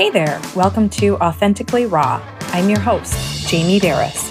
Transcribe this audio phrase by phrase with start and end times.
[0.00, 2.22] Hey there, welcome to Authentically Raw.
[2.54, 4.30] I'm your host, Jamie Berris.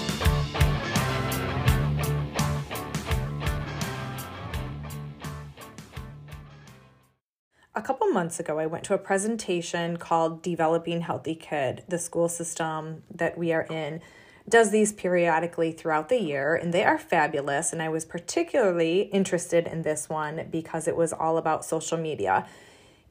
[7.76, 11.84] A couple months ago, I went to a presentation called Developing Healthy Kid.
[11.86, 14.00] The school system that we are in
[14.48, 17.72] does these periodically throughout the year, and they are fabulous.
[17.72, 22.44] And I was particularly interested in this one because it was all about social media.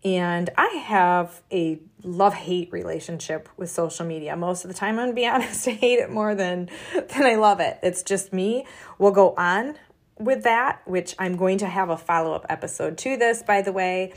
[0.04, 4.36] And I have a love hate relationship with social media.
[4.36, 7.36] Most of the time, I'm gonna be honest, I hate it more than, than I
[7.36, 7.80] love it.
[7.84, 8.66] It's just me.
[8.98, 9.76] We'll go on
[10.18, 13.72] with that, which I'm going to have a follow up episode to this, by the
[13.72, 14.14] way,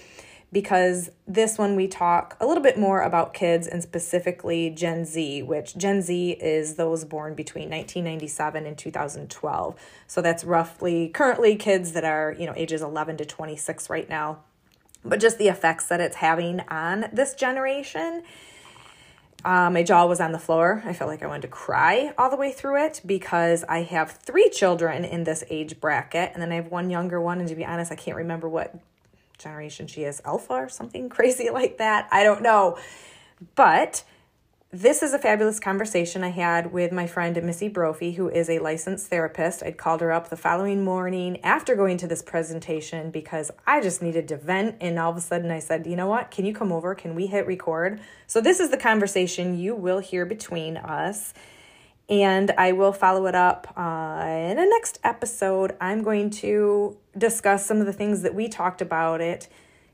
[0.52, 5.42] because this one we talk a little bit more about kids and specifically Gen Z,
[5.44, 9.76] which Gen Z is those born between 1997 and 2012.
[10.06, 14.40] So that's roughly currently kids that are, you know, ages 11 to 26 right now
[15.04, 18.22] but just the effects that it's having on this generation.
[19.44, 20.82] Uh, my jaw was on the floor.
[20.86, 24.12] I felt like I wanted to cry all the way through it because I have
[24.12, 27.40] three children in this age bracket, and then I have one younger one.
[27.40, 28.74] And to be honest, I can't remember what
[29.38, 32.08] generation she is alpha or something crazy like that.
[32.12, 32.78] I don't know.
[33.56, 34.04] But
[34.74, 38.58] this is a fabulous conversation I had with my friend Missy Brophy, who is a
[38.58, 39.62] licensed therapist.
[39.62, 44.00] I'd called her up the following morning after going to this presentation because I just
[44.00, 44.76] needed to vent.
[44.80, 46.30] And all of a sudden, I said, You know what?
[46.30, 46.94] Can you come over?
[46.94, 48.00] Can we hit record?
[48.26, 51.34] So, this is the conversation you will hear between us.
[52.08, 55.76] And I will follow it up uh, in a next episode.
[55.82, 59.48] I'm going to discuss some of the things that we talked about it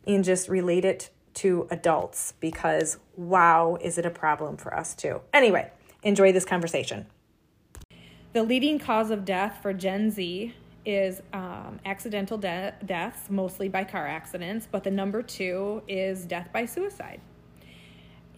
[0.06, 5.20] and just relate it to adults because wow, is it a problem for us too.
[5.32, 5.70] Anyway,
[6.02, 7.06] enjoy this conversation.
[8.32, 13.84] The leading cause of death for Gen Z is um, accidental de- deaths, mostly by
[13.84, 17.20] car accidents, but the number two is death by suicide.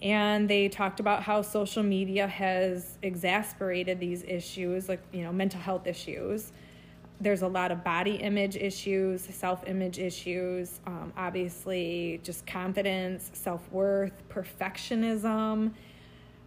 [0.03, 5.61] And they talked about how social media has exasperated these issues, like, you know, mental
[5.61, 6.53] health issues
[7.21, 13.71] there's a lot of body image issues, self image issues, um, obviously, just confidence, self
[13.71, 15.73] worth, perfectionism.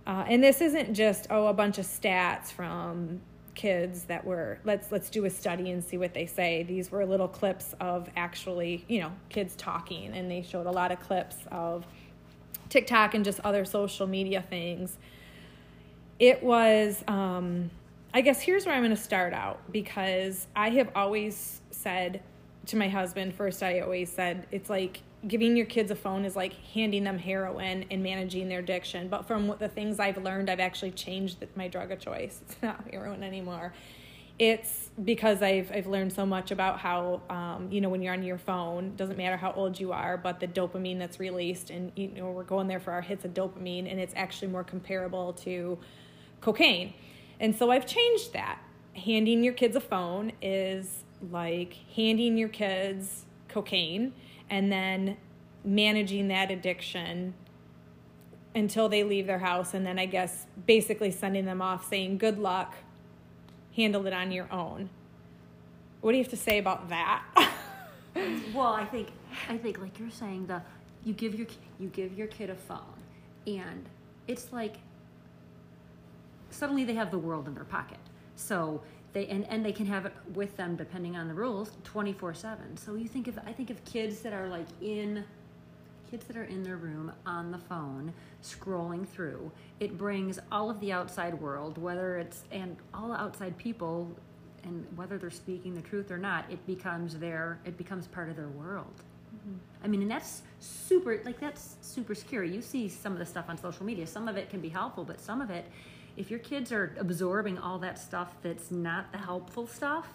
[0.06, 3.22] Uh, and this isn't just oh a bunch of stats from
[3.56, 7.06] kids that were let's let's do a study and see what they say these were
[7.06, 11.38] little clips of actually you know kids talking and they showed a lot of clips
[11.52, 11.86] of
[12.70, 14.98] tiktok and just other social media things
[16.20, 17.70] it was um,
[18.16, 22.22] I guess here's where I'm going to start out because I have always said
[22.68, 26.36] to my husband, first, I always said it's like giving your kids a phone is
[26.36, 29.08] like handing them heroin and managing their addiction.
[29.08, 32.42] But from the things I've learned, I've actually changed my drug of choice.
[32.50, 33.74] It's not heroin anymore.
[34.38, 38.24] It's because I've I've learned so much about how um, you know when you're on
[38.24, 42.08] your phone, doesn't matter how old you are, but the dopamine that's released, and you
[42.10, 45.78] know we're going there for our hits of dopamine, and it's actually more comparable to
[46.42, 46.94] cocaine
[47.44, 48.58] and so I've changed that.
[48.96, 54.14] Handing your kids a phone is like handing your kids cocaine
[54.50, 55.18] and then
[55.66, 57.34] managing that addiction
[58.56, 62.40] until they leave their house and then I guess basically sending them off saying good
[62.40, 62.76] luck
[63.76, 64.90] handle it on your own.
[66.00, 67.24] What do you have to say about that?
[68.54, 69.10] well, I think
[69.50, 70.62] I think like you're saying the
[71.04, 72.80] you give your you give your kid a phone
[73.46, 73.86] and
[74.28, 74.76] it's like
[76.54, 78.00] suddenly they have the world in their pocket.
[78.36, 78.82] So
[79.14, 82.78] they and, and they can have it with them depending on the rules 24 7
[82.78, 85.24] so you think of i think of kids that are like in
[86.14, 89.52] kids that are in their room on the phone scrolling through.
[89.80, 94.16] It brings all of the outside world whether it's and all outside people
[94.64, 98.36] and whether they're speaking the truth or not it becomes their it becomes part of
[98.36, 98.94] their world.
[99.36, 99.56] Mm-hmm.
[99.84, 102.54] i mean and that's super like that's super scary.
[102.54, 104.06] You see some of the stuff on social media.
[104.06, 105.66] Some of it can be helpful but some of it
[106.18, 110.08] if your kids are absorbing all that stuff that's not the helpful stuff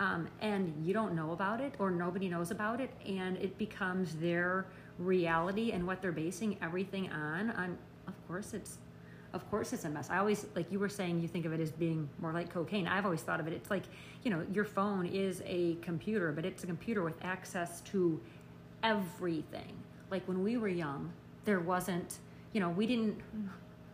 [0.00, 4.14] um, and you don't know about it or nobody knows about it and it becomes
[4.16, 4.66] their
[4.98, 7.76] reality and what they're basing everything on on
[8.06, 8.78] of course it's
[9.32, 10.10] of course it's a mess.
[10.10, 12.86] I always like you were saying you think of it as being more like cocaine.
[12.86, 13.84] I've always thought of it it's like
[14.22, 18.20] you know your phone is a computer but it's a computer with access to
[18.82, 19.72] everything.
[20.10, 21.12] Like when we were young
[21.44, 22.18] there wasn't
[22.52, 23.18] you know we didn't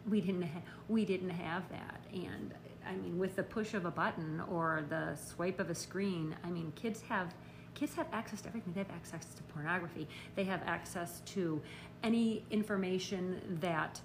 [0.08, 2.00] we didn't ha- we didn't have that.
[2.12, 2.54] And
[2.86, 6.48] i mean with the push of a button or the swipe of a screen i
[6.48, 7.34] mean kids have
[7.78, 8.72] kids have access to everything.
[8.72, 10.08] They have access to pornography.
[10.34, 11.62] They have access to
[12.02, 14.00] any information that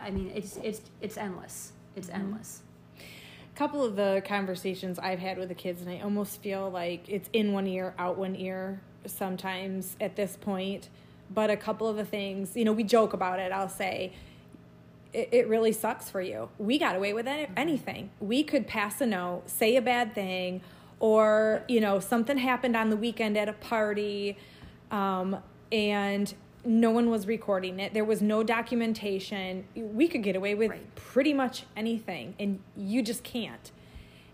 [0.00, 1.72] i mean it's it's it's endless.
[1.96, 2.20] It's mm-hmm.
[2.20, 2.62] endless.
[2.98, 7.08] A couple of the conversations i've had with the kids and i almost feel like
[7.08, 10.88] it's in one ear out one ear sometimes at this point.
[11.30, 13.50] But a couple of the things, you know, we joke about it.
[13.50, 14.12] I'll say,
[15.14, 16.48] it, it really sucks for you.
[16.58, 18.10] We got away with any, anything.
[18.20, 20.60] We could pass a note, say a bad thing,
[21.00, 24.36] or you know something happened on the weekend at a party,
[24.90, 25.36] um,
[25.72, 26.34] and
[26.64, 27.94] no one was recording it.
[27.94, 29.64] There was no documentation.
[29.74, 30.94] We could get away with Right.
[30.94, 33.70] pretty much anything, and you just can't.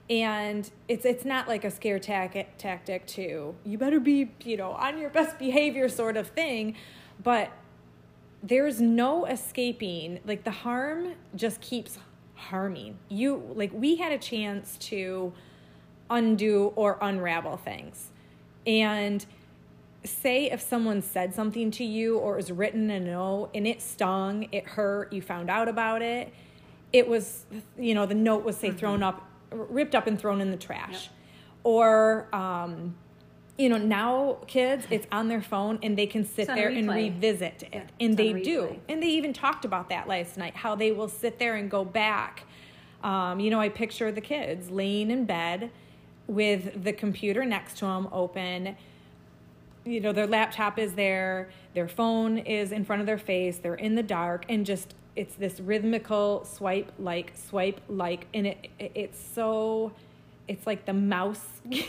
[0.08, 4.72] And it's it's not like a scare tac- tactic to you better be you know
[4.72, 6.74] on your best behavior sort of thing,
[7.22, 7.50] but
[8.42, 11.98] there's no escaping like the harm just keeps
[12.34, 12.98] harming.
[13.08, 15.32] You like we had a chance to
[16.08, 18.10] undo or unravel things.
[18.66, 19.24] And
[20.04, 23.82] say if someone said something to you or was written in a note and it
[23.82, 26.32] stung it hurt you found out about it
[26.90, 27.44] it was
[27.78, 31.10] you know the note was say thrown up ripped up and thrown in the trash.
[31.64, 32.94] Or um
[33.60, 37.62] you know now kids it's on their phone and they can sit there and revisit
[37.64, 37.68] it.
[37.72, 38.76] Yeah, and they do.
[38.88, 41.84] and they even talked about that last night how they will sit there and go
[41.84, 42.44] back.
[43.04, 45.70] Um, you know i picture the kids laying in bed
[46.26, 48.76] with the computer next to them open.
[49.84, 53.74] You know their laptop is there their phone is in front of their face they're
[53.74, 58.92] in the dark and just it's this rhythmical swipe like swipe like and it, it
[58.94, 59.92] it's so
[60.48, 61.46] it's like the mouse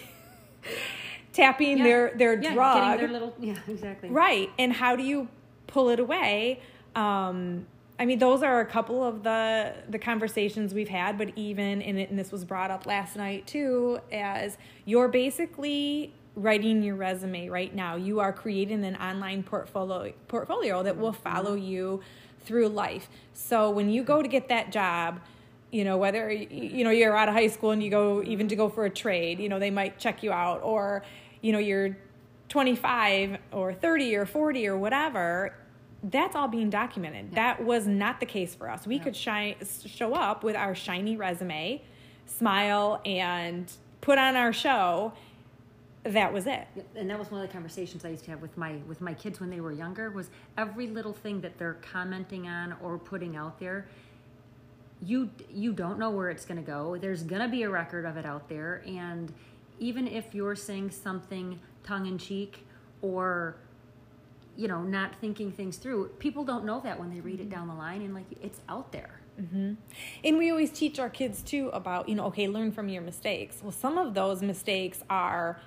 [1.34, 1.84] tapping Yeah.
[1.84, 4.10] their their yeah, drug Getting their little, yeah, exactly.
[4.10, 4.50] Right.
[4.60, 5.28] And how do you
[5.68, 6.60] pull it away?
[6.96, 7.66] Um,
[8.00, 12.00] I mean, those are a couple of the the conversations we've had, but even and,
[12.00, 17.50] it, and this was brought up last night too, as you're basically writing your resume
[17.50, 17.96] right now.
[17.96, 22.02] You are creating an online portfolio portfolio that will follow you
[22.44, 23.08] through life.
[23.34, 25.20] So when you go to get that job,
[25.72, 28.56] you know whether you know you're out of high school and you go even to
[28.56, 31.04] go for a trade, you know they might check you out, or
[31.42, 31.98] you know you're
[32.50, 35.54] 25 or 30 or 40 or whatever
[36.04, 37.36] that's all being documented.
[37.36, 38.88] That was not the case for us.
[38.88, 41.82] We could shine, show up with our shiny resume
[42.26, 45.14] smile and put on our show.
[46.04, 46.68] That was it.
[46.96, 49.14] And that was one of the conversations I used to have with my with my
[49.14, 50.10] kids when they were younger.
[50.10, 53.86] Was every little thing that they're commenting on or putting out there,
[55.06, 56.98] you you don't know where it's going to go.
[56.98, 59.34] There's going to be a record of it out there, and
[59.80, 62.66] even if you're saying something tongue in cheek
[63.02, 63.56] or
[64.56, 67.52] you know not thinking things through, people don't know that when they read it mm-hmm.
[67.52, 69.22] down the line, and like it's out there.
[69.40, 69.74] Mm-hmm.
[70.24, 73.60] And we always teach our kids too about, you know, okay, learn from your mistakes.
[73.62, 75.60] Well, some of those mistakes are,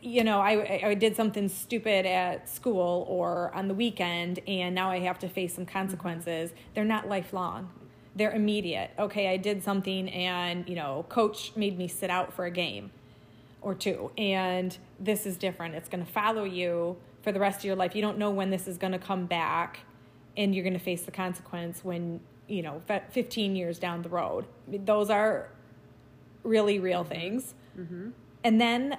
[0.00, 4.90] you know, I, I did something stupid at school or on the weekend, and now
[4.90, 5.78] I have to face some mm-hmm.
[5.78, 6.52] consequences.
[6.74, 7.70] They're not lifelong,
[8.16, 8.90] they're immediate.
[8.98, 12.90] Okay, I did something, and, you know, coach made me sit out for a game
[13.62, 15.74] or two, and this is different.
[15.76, 17.94] It's going to follow you for the rest of your life.
[17.94, 19.80] You don't know when this is going to come back
[20.36, 22.80] and you're going to face the consequence when you know
[23.10, 25.48] 15 years down the road those are
[26.44, 27.54] really real things
[28.44, 28.96] and then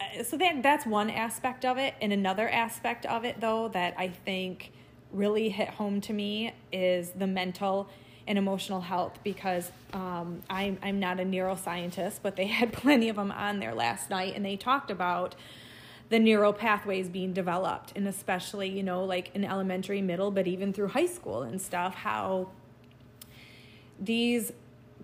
[0.00, 3.94] uh, so that that's one aspect of it and another aspect of it though that
[3.96, 4.72] i think
[5.12, 7.88] really hit home to me is the mental
[8.26, 13.16] and emotional health because um, I'm, I'm not a neuroscientist but they had plenty of
[13.16, 15.34] them on there last night and they talked about
[16.10, 20.72] the neural pathways being developed and especially you know like in elementary middle but even
[20.72, 22.50] through high school and stuff how
[23.98, 24.52] these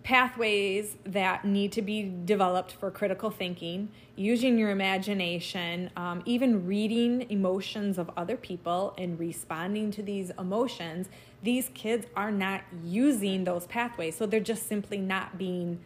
[0.02, 7.26] pathways that need to be developed for critical thinking using your imagination um, even reading
[7.30, 11.08] emotions of other people and responding to these emotions
[11.42, 15.80] these kids are not using those pathways so they're just simply not being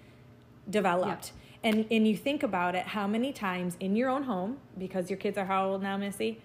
[0.69, 1.33] developed
[1.63, 5.17] and and you think about it how many times in your own home because your
[5.17, 6.39] kids are how old now missy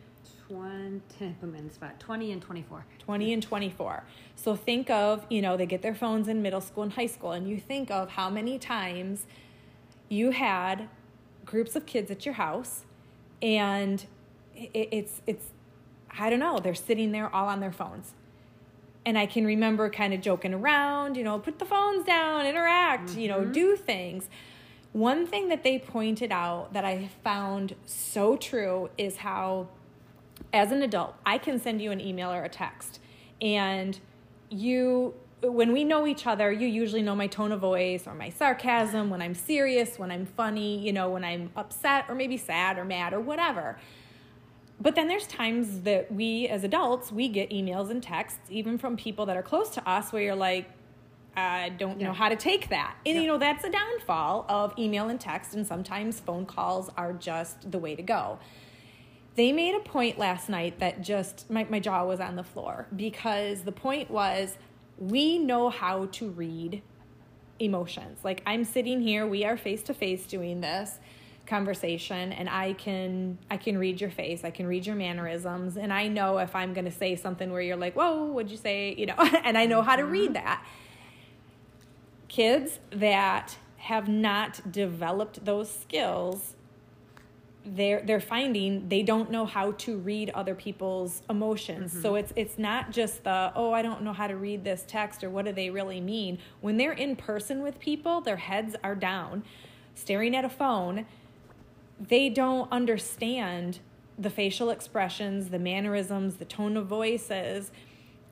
[0.49, 1.01] 20,
[1.39, 2.85] put me in spot, 20 and 24.
[2.97, 4.03] 20 and 24.
[4.35, 7.33] So think of, you know, they get their phones in middle school and high school,
[7.33, 9.27] and you think of how many times
[10.09, 10.89] you had
[11.45, 12.85] groups of kids at your house,
[13.43, 14.05] and
[14.55, 15.45] it, it's, it's,
[16.17, 18.13] I don't know, they're sitting there all on their phones.
[19.09, 23.15] And I can remember kind of joking around, you know, put the phones down, interact,
[23.15, 23.53] you know, mm-hmm.
[23.53, 24.29] do things.
[24.93, 29.69] One thing that they pointed out that I found so true is how
[30.53, 32.99] as an adult, I can send you an email or a text.
[33.41, 33.99] And
[34.51, 38.29] you, when we know each other, you usually know my tone of voice or my
[38.29, 42.77] sarcasm, when I'm serious, when I'm funny, you know, when I'm upset or maybe sad
[42.77, 43.79] or mad or whatever.
[44.81, 48.95] But then there's times that we as adults, we get emails and texts, even from
[48.95, 50.69] people that are close to us, where you're like,
[51.35, 52.95] I don't know how to take that.
[53.05, 53.21] And Yeah.
[53.21, 57.71] you know, that's a downfall of email and text, and sometimes phone calls are just
[57.71, 58.39] the way to go
[59.39, 62.87] they made a point last night that just my, my jaw was on the floor
[62.93, 64.57] because the point was
[64.97, 66.81] we know how to read
[67.57, 68.19] emotions.
[68.21, 70.99] Like I'm sitting here, we are face to face doing this
[71.49, 75.91] conversation and I can I can read your face, I can read your mannerisms and
[75.91, 78.95] I know if I'm going to say something where you're like, "Whoa, what'd you say?"
[78.95, 80.63] you know, and I know how to read that.
[82.27, 86.55] Kids that have not developed those skills
[87.65, 91.91] they're they're finding they don't know how to read other people's emotions.
[91.91, 92.01] Mm-hmm.
[92.01, 95.23] So it's it's not just the oh I don't know how to read this text
[95.23, 96.39] or what do they really mean.
[96.61, 99.43] When they're in person with people, their heads are down,
[99.95, 101.05] staring at a phone.
[101.99, 103.79] They don't understand
[104.17, 107.71] the facial expressions, the mannerisms, the tone of voices,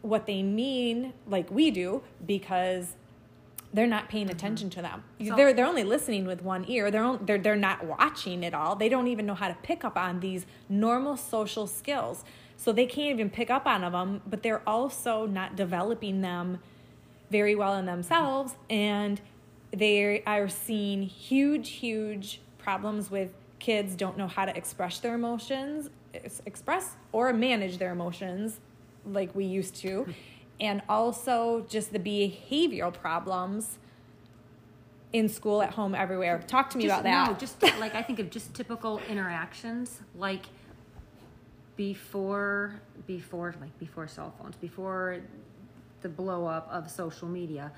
[0.01, 2.95] what they mean like we do because
[3.73, 4.35] they're not paying mm-hmm.
[4.35, 5.03] attention to them.
[5.25, 6.91] So, they're they're only listening with one ear.
[6.91, 8.75] They're on, they're they're not watching at all.
[8.75, 12.23] They don't even know how to pick up on these normal social skills.
[12.55, 16.59] So they can't even pick up on them, but they're also not developing them
[17.29, 19.19] very well in themselves and
[19.71, 25.89] they are seeing huge huge problems with kids don't know how to express their emotions,
[26.45, 28.59] express or manage their emotions
[29.05, 30.11] like we used to hmm.
[30.59, 33.79] and also just the behavioral problems
[35.13, 36.43] in school, at home, everywhere.
[36.47, 37.31] Talk to me just, about that.
[37.31, 40.45] No, just like I think of just typical interactions, like
[41.75, 45.19] before, before, like before cell phones, before
[46.01, 47.71] the blow up of social media.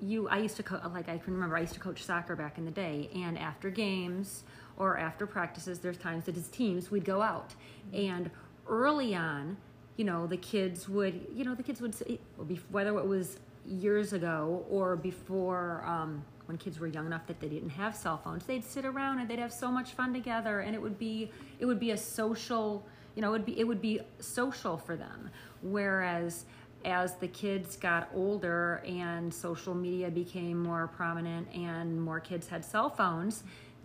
[0.00, 2.58] You, I used to co- like I can remember I used to coach soccer back
[2.58, 4.44] in the day, and after games
[4.76, 7.54] or after practices, there's times that as teams we'd go out,
[7.92, 8.30] and
[8.68, 9.56] early on
[9.96, 12.18] you know the kids would you know the kids would say
[12.70, 17.48] whether it was years ago or before um, when kids were young enough that they
[17.48, 20.74] didn't have cell phones they'd sit around and they'd have so much fun together and
[20.74, 22.86] it would be it would be a social
[23.18, 25.28] you know it would be it would be social for them.
[25.60, 26.44] Whereas
[26.88, 32.64] as the kids got older and social media became more prominent and more kids had
[32.64, 33.44] cell phones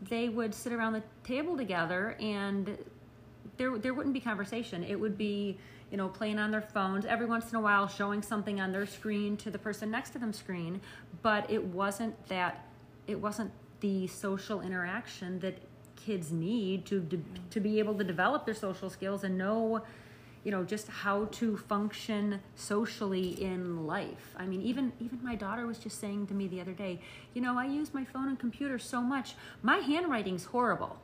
[0.09, 2.77] they would sit around the table together and
[3.57, 4.83] there there wouldn't be conversation.
[4.83, 5.57] It would be
[5.91, 8.87] you know, playing on their phones, every once in a while showing something on their
[8.87, 10.81] screen to the person next to them screen,
[11.21, 12.65] but it wasn't that
[13.05, 15.55] it wasn't the social interaction that
[15.95, 19.83] kids need to to, to be able to develop their social skills and know
[20.43, 24.35] you know just how to function socially in life.
[24.37, 26.99] I mean even even my daughter was just saying to me the other day
[27.33, 30.97] you know i use my phone and computer so much my handwriting's horrible.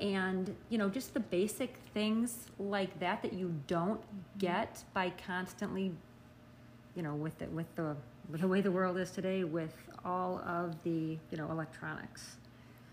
[0.00, 4.38] And you know just the basic things like that that you don't mm-hmm.
[4.38, 5.92] get by constantly
[6.94, 7.96] you know with the with the
[8.30, 12.36] with the way the world is today with all of the you know electronics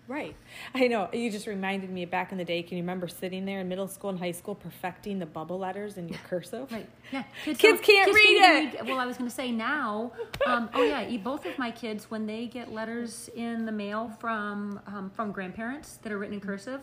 [0.09, 0.35] right
[0.75, 3.61] i know you just reminded me back in the day can you remember sitting there
[3.61, 7.23] in middle school and high school perfecting the bubble letters in your cursive right yeah
[7.45, 10.11] kids, kids can't kids read it read, well i was going to say now
[10.45, 14.79] um, oh yeah both of my kids when they get letters in the mail from
[14.87, 16.81] um, from grandparents that are written in cursive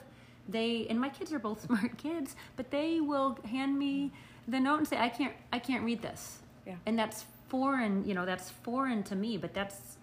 [0.48, 4.12] they and my kids are both smart kids, but they will hand me
[4.48, 6.76] the note and say, "I can't, I can't read this," yeah.
[6.86, 8.06] and that's foreign.
[8.06, 9.98] You know, that's foreign to me, but that's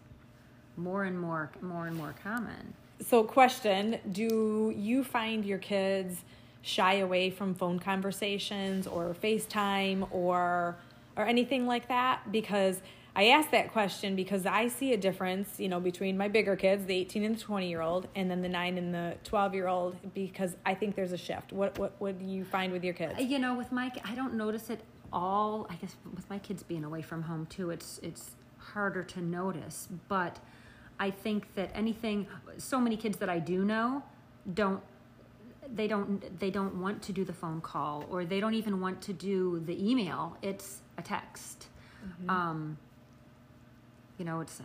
[0.75, 2.73] more and more, more and more common.
[3.01, 6.21] So, question: Do you find your kids
[6.61, 10.77] shy away from phone conversations or FaceTime or
[11.15, 12.31] or anything like that?
[12.31, 12.81] Because
[13.15, 16.85] I ask that question because I see a difference, you know, between my bigger kids,
[16.85, 19.67] the 18 and the 20 year old, and then the 9 and the 12 year
[19.67, 21.53] old because I think there's a shift.
[21.53, 23.19] What what would you find with your kids?
[23.19, 24.81] You know, with my I don't notice it
[25.11, 25.67] all.
[25.69, 29.89] I guess with my kids being away from home too, it's it's harder to notice,
[30.07, 30.39] but
[30.99, 34.03] I think that anything so many kids that I do know
[34.53, 34.81] don't
[35.73, 39.01] they don't they don't want to do the phone call or they don't even want
[39.03, 40.37] to do the email.
[40.41, 41.67] It's a text.
[42.05, 42.29] Mm-hmm.
[42.29, 42.77] Um,
[44.17, 44.61] you know, it's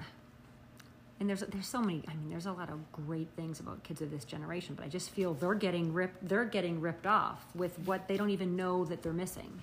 [1.20, 2.02] and there's there's so many.
[2.06, 4.88] I mean, there's a lot of great things about kids of this generation, but I
[4.88, 6.28] just feel they're getting ripped.
[6.28, 9.60] They're getting ripped off with what they don't even know that they're missing.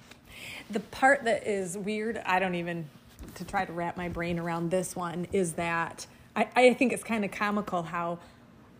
[0.70, 2.90] The part that is weird, I don't even
[3.36, 6.06] to try to wrap my brain around this one is that
[6.36, 8.20] I, I think it's kind of comical how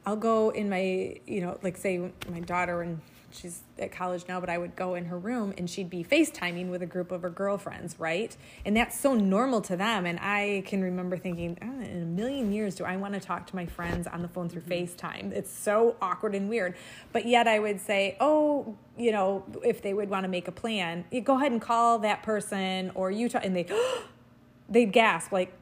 [0.06, 3.02] I'll go in my you know like say my daughter and
[3.36, 6.70] she's at college now, but I would go in her room and she'd be FaceTiming
[6.70, 8.36] with a group of her girlfriends, right?
[8.66, 10.06] And that's so normal to them.
[10.06, 13.48] And I can remember thinking, oh, in a million years, do I want to talk
[13.48, 14.86] to my friends on the phone through mm-hmm.
[14.86, 15.32] FaceTime?
[15.32, 16.76] It's so awkward and weird.
[17.12, 20.54] But yet I would say, oh, you know, if they would want to make a
[20.54, 23.68] plan, you go ahead and call that person or you talk, and they,
[24.70, 25.54] they'd gasp like,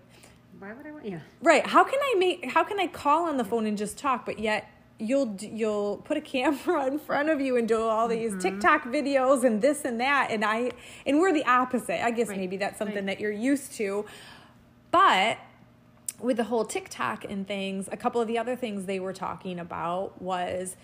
[0.63, 1.05] why would I want?
[1.05, 1.19] Yeah.
[1.41, 1.67] Right.
[1.67, 2.51] How can I make?
[2.51, 4.25] How can I call on the phone and just talk?
[4.25, 8.31] But yet you'll you'll put a camera in front of you and do all these
[8.31, 8.39] mm-hmm.
[8.39, 10.71] TikTok videos and this and that and I
[11.05, 12.03] and we're the opposite.
[12.03, 12.37] I guess Right.
[12.37, 13.17] maybe that's something Right.
[13.17, 14.05] that you're used to.
[14.91, 15.37] But
[16.19, 19.59] with the whole TikTok and things, a couple of the other things they were talking
[19.59, 20.77] about was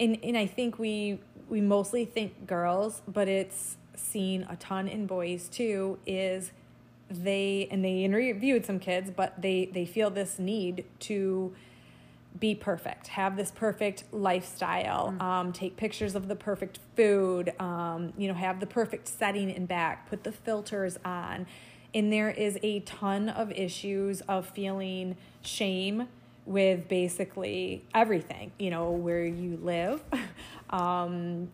[0.00, 5.06] and and I think we we mostly think girls, but it's seen a ton in
[5.06, 6.50] boys too is
[7.10, 11.54] they and they interviewed some kids, but they they feel this need to
[12.38, 18.28] be perfect, have this perfect lifestyle, um, take pictures of the perfect food, um, you
[18.28, 21.46] know, have the perfect setting in back, put the filters on.
[21.92, 26.06] And there is a ton of issues of feeling shame
[26.46, 30.02] with basically everything, you know, where you live,
[30.70, 31.50] um,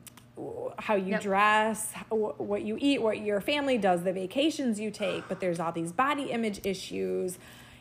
[0.78, 5.40] how you dress, what you eat, what your family does, the vacations you take, but
[5.40, 7.38] there's all these body image issues.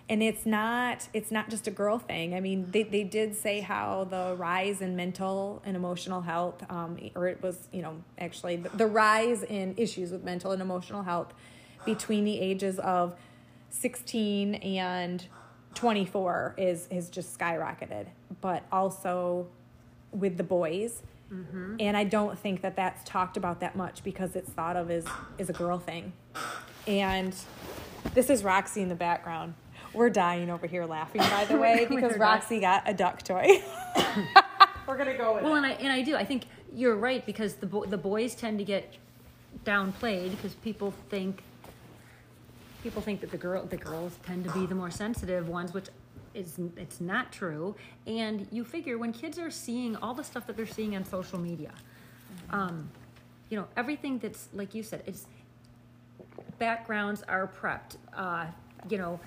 [0.08, 2.36] And it's not it's not just a girl thing.
[2.36, 6.98] I mean they, they did say how the rise in mental and emotional health um,
[7.16, 11.02] or it was you know actually the, the rise in issues with mental and emotional
[11.02, 11.34] health
[11.86, 13.16] between the ages of
[13.72, 15.28] 16 and
[15.74, 18.06] 24 is is just skyrocketed.
[18.42, 19.48] But also
[20.12, 21.02] with the boys
[21.34, 21.78] Mm-hmm.
[21.80, 25.06] and i don't think that that's talked about that much because it's thought of as
[25.40, 26.14] as a girl thing.
[26.88, 27.36] And
[28.14, 29.56] this is roxy in the background.
[29.92, 33.48] We're dying over here laughing by the way because roxy got a duck toy.
[34.88, 35.58] We're gonna go with Well, it.
[35.58, 36.16] and I and I do.
[36.16, 38.98] I think you're right because the bo- the boys tend to get
[39.66, 41.42] downplayed because people think
[42.84, 45.88] people think that the girl the girls tend to be the more sensitive ones, which
[46.36, 47.76] is it's not true.
[48.06, 51.40] And you figure when kids are seeing all the stuff that they're seeing on social
[51.40, 51.72] media,
[52.50, 52.90] um,
[53.50, 55.28] you know everything that's like you said, it's
[56.60, 57.98] backgrounds are prepped.
[58.14, 58.46] Uh,
[58.90, 59.20] you know,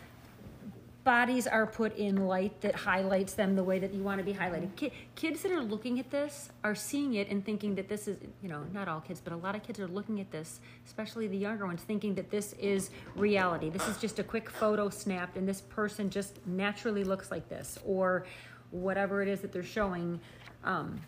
[1.08, 4.34] bodies are put in light that highlights them the way that you want to be
[4.34, 4.68] highlighted.
[4.76, 8.18] Ki- kids that are looking at this are seeing it and thinking that this is,
[8.42, 11.26] you know, not all kids, but a lot of kids are looking at this, especially
[11.26, 13.71] the younger ones, thinking that this is reality.
[13.71, 17.78] This is just a quick photo snapped and this person just naturally looks like this
[17.86, 18.26] or
[18.71, 20.21] whatever it is that they're showing.
[20.62, 21.00] Um,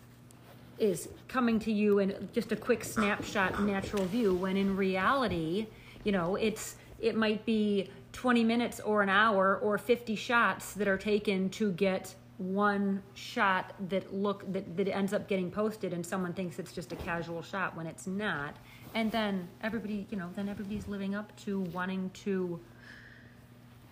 [0.79, 5.67] is coming to you in just a quick snapshot natural view when in reality
[6.03, 10.87] you know it's it might be 20 minutes or an hour or 50 shots that
[10.87, 16.03] are taken to get one shot that look that, that ends up getting posted and
[16.03, 18.55] someone thinks it's just a casual shot when it's not.
[18.93, 22.59] And then everybody you know then everybody's living up to wanting to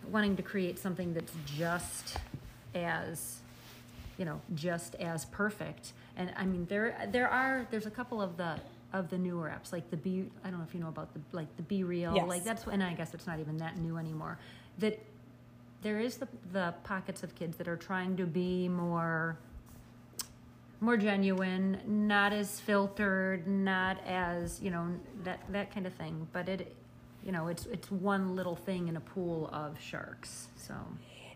[0.10, 2.18] wanting to create something that's just
[2.74, 3.38] as
[4.18, 5.94] you know just as perfect.
[6.18, 8.60] And i mean there there are there's a couple of the
[8.94, 11.20] of the newer apps like the be i don't know if you know about the
[11.32, 12.28] like the BeReal Yes.
[12.28, 14.38] like that's and i guess it's not even that new anymore
[14.80, 15.00] that
[15.82, 19.38] there is the the pockets of kids that are trying to be more
[20.82, 24.88] more genuine not as filtered not as you know
[25.24, 26.76] that that kind of thing but it
[27.24, 30.74] you know it's it's one little thing in a pool of sharks so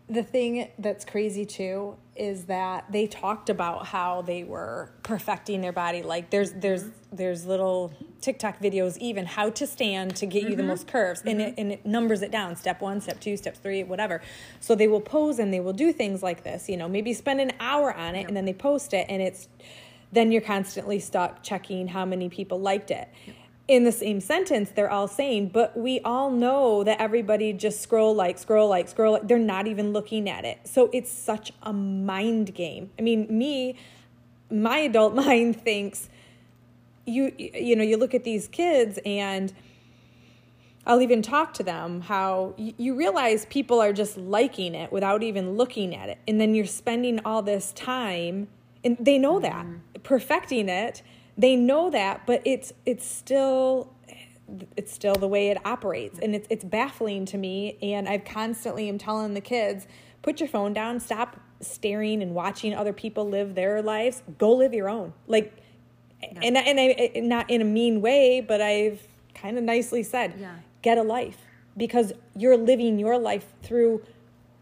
[0.10, 5.72] the thing that's crazy too is that they talked about how they were perfecting their
[5.72, 6.04] body.
[6.04, 10.58] Like there's there's there's little tiktok videos even how to stand to get you the
[10.58, 10.68] mm-hmm.
[10.68, 11.60] most curves and it mm-hmm.
[11.60, 12.56] and it numbers it down.
[12.56, 14.22] Step one step two step three whatever.
[14.60, 17.40] So they will pose and they will do things like this you know maybe spend
[17.40, 19.48] an hour on it and then they post it and it's
[20.12, 23.08] then you're constantly stuck checking how many people liked it
[23.68, 28.14] in the same sentence, they're all saying, but we all know that everybody just scroll
[28.14, 29.28] like, scroll like, scroll like.
[29.28, 30.60] They're not even looking at it.
[30.66, 32.92] So it's such a mind game.
[33.00, 33.78] I mean, me,
[34.52, 36.10] my adult mind thinks
[37.06, 39.52] you you know you look at these kids and
[40.86, 45.56] I'll even talk to them how you realize people are just liking it without even
[45.56, 46.18] looking at it.
[46.28, 48.50] And then you're spending all this time
[48.84, 50.02] and they know that mm-hmm.
[50.04, 51.02] perfecting it.
[51.38, 53.94] They know that, but it's it's still
[54.78, 58.90] it's still the way it operates and it's it's baffling to me and I've constantly
[58.90, 59.88] am telling the kids
[60.22, 64.74] put your phone down, stop staring and watching other people live their lives, go live
[64.74, 65.14] your own.
[65.28, 65.54] Like
[66.22, 70.56] and and I not in a mean way, but I've kind of nicely said, Yeah.
[70.82, 71.38] get a life
[71.76, 74.04] because you're living your life through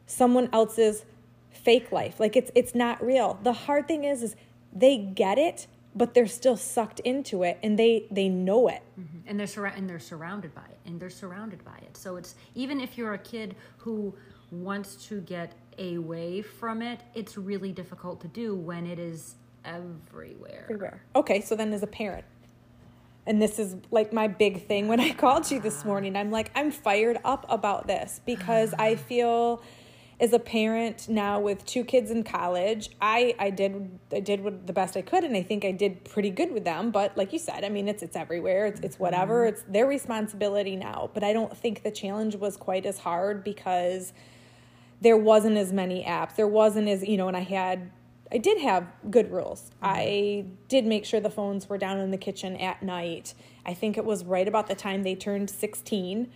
[0.05, 1.05] someone else's
[1.51, 2.19] fake life.
[2.19, 3.39] Like it's it's not real.
[3.43, 4.35] The hard thing is is
[4.73, 8.81] they get it, but they're still sucked into it and they they know it.
[8.99, 9.27] Mm-hmm.
[9.27, 12.35] and they're surra- and they're surrounded by it and they're surrounded by it so it's
[12.55, 14.13] even if you're a kid who
[14.51, 20.65] wants to get away from it it's really difficult to do when it is everywhere
[20.71, 21.03] everywhere.
[21.15, 22.25] Okay, so then as a parent,
[23.27, 25.87] and this is like my big thing when I called you this ah.
[25.87, 29.61] morning, I'm like, I'm fired up about this because I feel,
[30.21, 34.67] as a parent now with two kids in college, I I did I did what
[34.67, 36.91] the best I could, and I think I did pretty good with them.
[36.91, 38.67] But like you said, I mean, it's it's everywhere.
[38.67, 39.41] It's it's whatever.
[39.41, 39.55] Mm-hmm.
[39.55, 41.09] It's their responsibility now.
[41.15, 44.13] But I don't think the challenge was quite as hard because
[45.01, 46.35] there wasn't as many apps.
[46.35, 47.89] There wasn't as you know, and I had
[48.31, 49.71] I did have good rules.
[49.81, 49.85] Mm-hmm.
[49.85, 53.33] I did make sure the phones were down in the kitchen at night.
[53.65, 56.31] I think it was right about the time they turned 16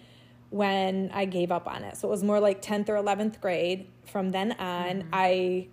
[0.56, 1.98] when I gave up on it.
[1.98, 3.88] So it was more like 10th or 11th grade.
[4.06, 5.10] From then on, mm-hmm.
[5.12, 5.68] I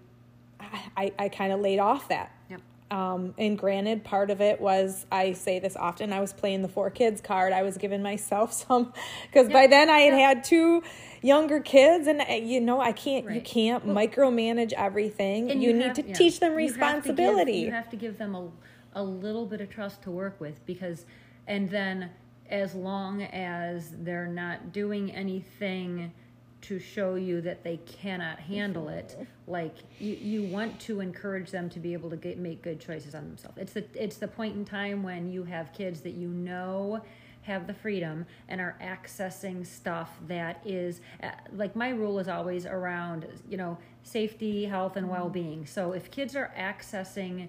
[0.96, 2.34] I, I kind of laid off that.
[2.50, 2.60] Yep.
[2.90, 6.12] Um, and granted, part of it was I say this often.
[6.12, 7.52] I was playing the four kids card.
[7.52, 8.92] I was giving myself some
[9.26, 9.52] because yep.
[9.52, 10.36] by then I had yep.
[10.36, 10.82] had two
[11.22, 13.26] younger kids, and uh, you know I can't.
[13.26, 13.36] Right.
[13.36, 15.48] You can't well, micromanage everything.
[15.48, 16.14] You, you, need to yeah.
[16.14, 17.58] teach them responsibility.
[17.58, 20.02] You have to give, you have to give them a a little bit of trust
[20.02, 21.06] to work with because,
[21.46, 22.10] and then
[22.52, 26.12] as long as they're not doing anything
[26.60, 29.18] to show you that they cannot handle it.
[29.48, 33.14] Like you, you want to encourage them to be able to get, make good choices
[33.14, 33.58] on themselves.
[33.58, 37.02] It's the it's the point in time when you have kids that you know
[37.42, 42.64] have the freedom and are accessing stuff that is uh, like my rule is always
[42.66, 45.66] around you know safety health and well-being.
[45.66, 47.48] So if kids are accessing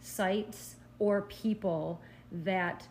[0.00, 2.00] sites or people
[2.32, 2.86] that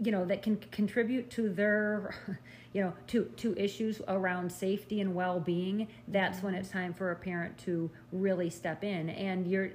[0.00, 2.14] you know that can contribute to their
[2.72, 6.46] you know to to issues around safety and well-being that's mm-hmm.
[6.46, 9.70] when it's time for a parent to really step in and you're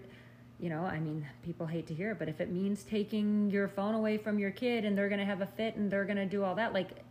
[0.60, 3.68] you know i mean people hate to hear it but if it means taking your
[3.68, 6.18] phone away from your kid and they're going to have a fit and they're going
[6.18, 7.04] to do all that like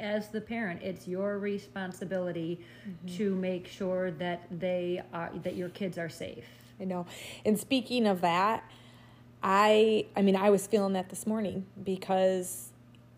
[0.00, 3.16] as the parent it's your responsibility mm-hmm.
[3.16, 6.46] to make sure that they are that your kids are safe
[6.80, 7.06] i know
[7.44, 8.64] and speaking of that
[9.42, 12.70] I I mean I was feeling that this morning because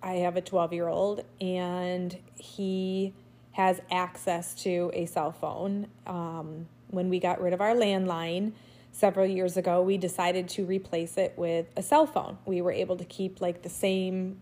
[0.03, 3.13] I have a 12 year old and he
[3.53, 5.89] has access to a cell phone.
[6.07, 8.53] Um, when we got rid of our landline
[8.93, 12.39] several years ago, we decided to replace it with a cell phone.
[12.47, 14.39] We were able to keep like the same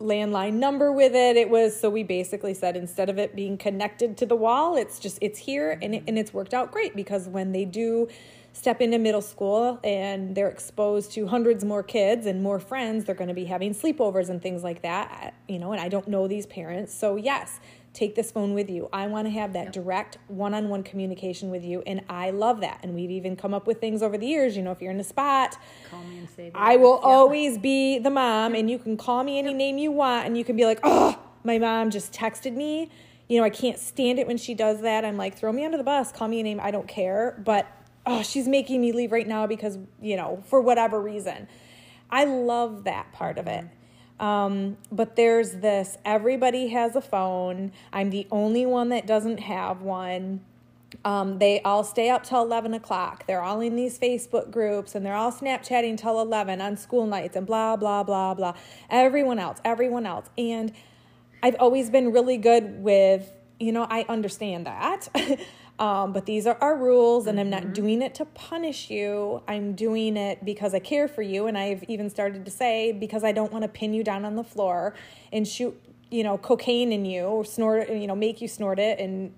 [0.00, 1.36] landline number with it.
[1.36, 4.98] It was so we basically said instead of it being connected to the wall, it's
[4.98, 8.08] just it's here and it, and it's worked out great because when they do
[8.52, 13.14] step into middle school and they're exposed to hundreds more kids and more friends, they're
[13.14, 16.26] going to be having sleepovers and things like that, you know, and I don't know
[16.26, 16.92] these parents.
[16.92, 17.60] So, yes,
[17.92, 18.88] take this phone with you.
[18.92, 22.60] I want to have that direct one on one communication with you, and I love
[22.60, 22.80] that.
[22.82, 24.56] And we've even come up with things over the years.
[24.56, 25.56] You know, if you're in a spot,
[25.90, 27.04] call me and say I will yep.
[27.04, 30.44] always be the mom, and you can call me any name you want, and you
[30.44, 32.90] can be like, oh, my mom just texted me.
[33.28, 35.04] You know, I can't stand it when she does that.
[35.04, 37.40] I'm like, throw me under the bus, call me a name, I don't care.
[37.44, 37.66] But
[38.08, 41.46] oh, she's making me leave right now because, you know, for whatever reason.
[42.10, 43.66] I love that part of it.
[44.18, 47.70] Um, but there's this everybody has a phone.
[47.92, 50.40] I'm the only one that doesn't have one.
[51.04, 53.26] Um, they all stay up till 11 o'clock.
[53.26, 57.36] They're all in these Facebook groups and they're all Snapchatting till 11 on school nights
[57.36, 58.54] and blah, blah, blah, blah.
[58.88, 60.30] Everyone else, everyone else.
[60.38, 60.72] And
[61.42, 65.08] I've always been really good with, you know, I understand that.
[65.78, 67.40] Um, but these are our rules, and mm-hmm.
[67.42, 67.72] I'm not mm-hmm.
[67.72, 69.42] doing it to punish you.
[69.46, 71.46] I'm doing it because I care for you.
[71.46, 74.34] And I've even started to say, because I don't want to pin you down on
[74.34, 74.94] the floor
[75.32, 78.98] and shoot, you know, cocaine in you or snort, you know, make you snort it
[78.98, 79.32] and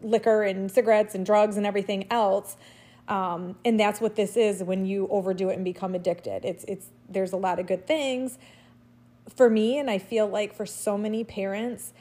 [0.00, 2.56] liquor and cigarettes and drugs and everything else.
[3.08, 6.44] Um, and that's what this is when you overdo it and become addicted.
[6.44, 8.38] It's, it's, there's a lot of good things
[9.34, 9.78] for me.
[9.78, 11.92] And I feel like for so many parents,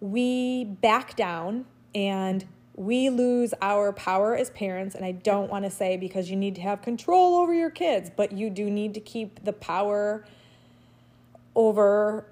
[0.00, 4.94] we back down and we lose our power as parents.
[4.94, 8.10] And I don't want to say because you need to have control over your kids,
[8.14, 10.24] but you do need to keep the power
[11.54, 12.26] over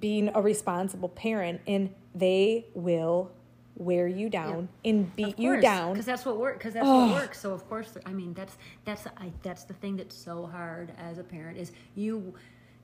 [0.00, 3.30] being a responsible parent, and they will
[3.78, 4.90] wear you down yeah.
[4.90, 7.06] and beat course, you down because that's what works because that's oh.
[7.06, 10.46] what works so of course i mean that's that's I, that's the thing that's so
[10.46, 12.34] hard as a parent is you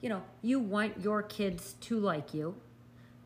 [0.02, 2.54] you know you want your kids to like you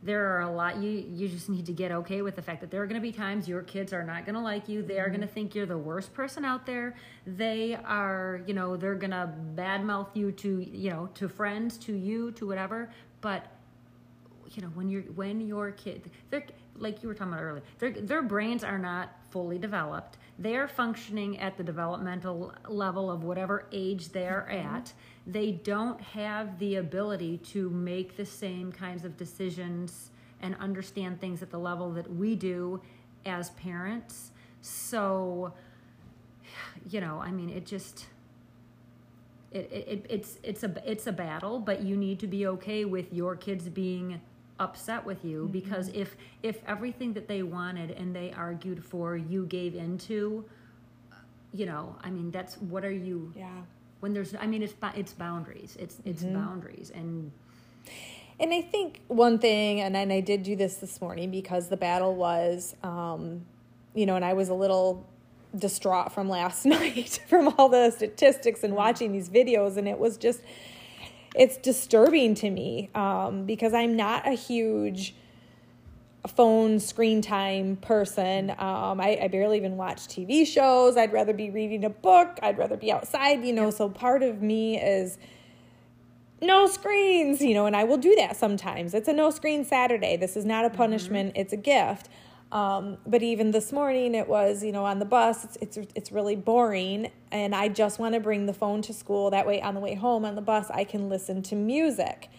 [0.02, 2.70] there are a lot you you just need to get okay with the fact that
[2.70, 4.82] there are going to be times your kids are not going to like you.
[4.82, 5.34] They are going to mm-hmm.
[5.34, 6.94] think you're the worst person out there.
[7.26, 11.92] They are you know they're going to badmouth you to you know to friends to
[11.94, 12.90] you to whatever.
[13.20, 13.46] But
[14.54, 17.90] you know when you're when your kid they're like you were talking about earlier their
[17.90, 23.66] their brains are not fully developed they are functioning at the developmental level of whatever
[23.72, 24.76] age they're mm-hmm.
[24.76, 24.92] at
[25.28, 31.42] they don't have the ability to make the same kinds of decisions and understand things
[31.42, 32.80] at the level that we do
[33.26, 34.30] as parents.
[34.62, 35.52] So,
[36.88, 38.06] you know, I mean, it just
[39.50, 43.12] it, it it's it's a it's a battle, but you need to be okay with
[43.12, 44.20] your kids being
[44.58, 45.52] upset with you mm-hmm.
[45.52, 50.44] because if if everything that they wanted and they argued for you gave into
[51.52, 53.48] you know i mean that's what are you Yeah.
[54.00, 55.76] when there's i mean it's it's boundaries.
[55.78, 56.34] It's it's mm-hmm.
[56.34, 56.90] boundaries.
[56.94, 57.32] And
[58.40, 61.76] And I think one thing, and then I did do this this morning because the
[61.76, 63.44] battle was, um,
[63.94, 65.06] you know, and I was a little
[65.56, 68.78] distraught from last night from all the statistics and mm-hmm.
[68.78, 70.40] watching these videos, and it was just,
[71.34, 75.14] it's disturbing to me um, because I'm not a huge
[76.26, 78.50] phone screen time person.
[78.50, 80.96] Um, I, I barely even watch TV shows.
[80.96, 82.38] I'd rather be reading a book.
[82.42, 83.70] I'd rather be outside, you know.
[83.70, 85.18] So part of me is
[86.40, 88.94] no screens, you know, and I will do that sometimes.
[88.94, 90.16] It's a no screen Saturday.
[90.16, 92.08] This is not a punishment, it's a gift.
[92.50, 96.12] Um, but even this morning, it was, you know, on the bus, it's, it's, it's
[96.12, 97.10] really boring.
[97.30, 99.30] And I just want to bring the phone to school.
[99.30, 102.30] That way, on the way home on the bus, I can listen to music.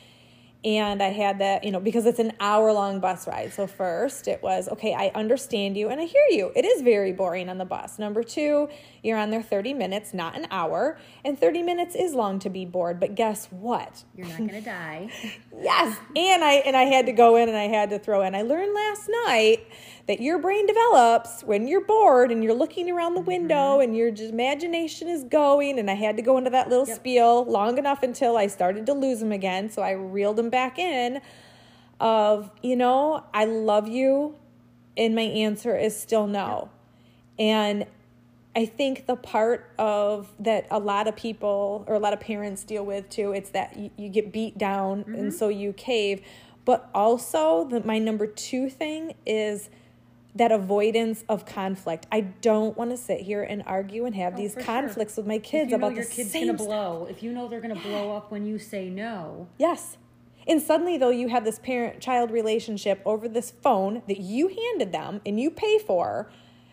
[0.66, 3.54] And I had that, you know, because it's an hour long bus ride.
[3.54, 6.52] So, first, it was, okay, I understand you and I hear you.
[6.54, 7.98] It is very boring on the bus.
[7.98, 8.68] Number two,
[9.02, 10.98] you're on there 30 minutes, not an hour.
[11.24, 13.00] And 30 minutes is long to be bored.
[13.00, 14.04] But guess what?
[14.14, 15.10] you're not going to die
[15.62, 15.98] Yes.
[16.16, 18.36] And I and I had to go in and I had to throw in.
[18.36, 19.66] I learned last night
[20.10, 23.28] that your brain develops when you're bored and you're looking around the mm-hmm.
[23.28, 25.78] window and your imagination is going.
[25.78, 28.94] And I had to go into that little spiel long enough until I started to
[28.94, 29.70] lose them again.
[29.70, 31.22] So I reeled them back in
[32.00, 34.36] of, you know, I love you.
[34.98, 36.72] And my answer is still no.
[37.38, 37.86] And
[38.56, 42.64] I think the part of that a lot of people or a lot of parents
[42.64, 45.30] deal with too, it's that you, you get beat down and mm-hmm.
[45.30, 46.24] so you cave.
[46.66, 49.70] But also, the, my number two thing is
[50.36, 52.06] that avoidance of conflict.
[52.12, 54.66] I don't want to sit here and argue and have oh, these for sure.
[54.66, 57.62] conflicts with my kids about your the kid's same gonna blow if you know they're
[57.62, 59.98] gonna blow up when you say no Yes.
[60.48, 64.92] And suddenly, though, you have this parent child relationship over this phone that you handed
[64.92, 66.28] them and you pay for.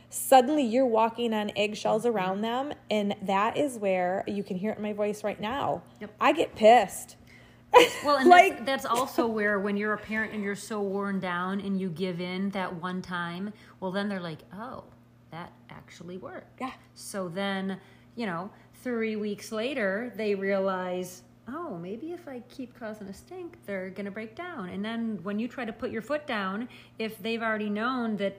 [0.09, 2.73] Suddenly, you're walking on eggshells around them.
[2.91, 5.83] And that is where you can hear it in my voice right now.
[6.01, 6.15] Yep.
[6.19, 7.17] I get pissed.
[8.05, 11.21] Well, and Like- that's, that's also where when you're a parent and you're so worn
[11.21, 14.85] down and you give in that one time, well, then they're like, oh,
[15.31, 16.61] that actually worked.
[16.61, 16.73] Yeah.
[16.95, 17.79] So then,
[18.15, 18.51] you know,
[18.83, 24.07] three weeks later, they realize, oh, maybe if I keep causing a stink, they're going
[24.07, 24.71] to break down.
[24.71, 28.37] And then when you try to put your foot down, if they've already known that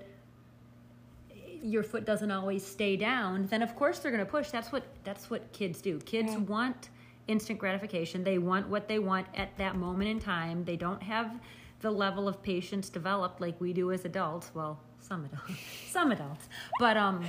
[1.62, 4.50] your foot doesn't always stay down, then of course they're going to push.
[4.50, 6.00] That's what that's what kids do.
[6.00, 6.38] Kids Yeah.
[6.40, 6.90] want
[7.28, 8.24] instant gratification.
[8.24, 10.66] They want what they want at that moment in time.
[10.66, 11.40] They don't have
[11.82, 14.52] the level of patience developed like we do as adults.
[14.54, 17.26] Well, some adults, some adults, but um,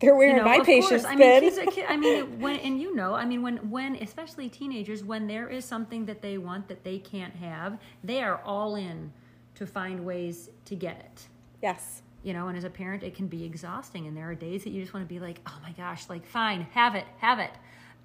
[0.00, 1.04] They're wearing you know, my patience course.
[1.04, 3.96] I mean, kids, are, ki- I mean, when and you know, I mean, when when
[3.96, 8.40] especially teenagers, when there is something that they want that they can't have, they are
[8.44, 9.12] all in
[9.54, 11.28] to find ways to get it
[11.62, 12.02] yes.
[12.22, 14.70] you know and as a parent it can be exhausting and there are days that
[14.70, 17.52] you just want to be like oh my gosh like fine have it have it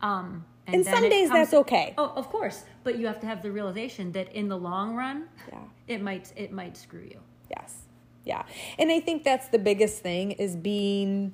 [0.01, 1.93] um And then some days that's okay.
[1.97, 5.27] oh of course but you have to have the realization that in the long run
[5.51, 5.59] Yeah.
[5.87, 7.83] it might it might screw you Yes.
[8.25, 8.43] Yeah.
[8.77, 11.31] And I think that's the biggest thing is being